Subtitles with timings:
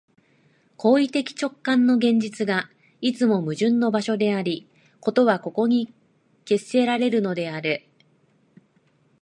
[0.77, 4.67] 行為的直観の現実が、いつも矛盾の場所であり、
[4.99, 5.93] 事はここに
[6.43, 7.85] 決せられるのである。